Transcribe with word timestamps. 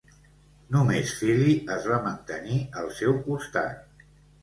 Només 0.75 1.11
Fili, 1.19 1.53
es 1.77 1.87
va 1.93 2.01
mantenir 2.09 2.61
al 2.83 2.93
seu 3.03 3.19
costat. 3.31 4.07